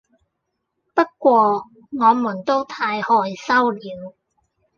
[0.95, 3.07] 不過我們都太害
[3.37, 4.15] 羞了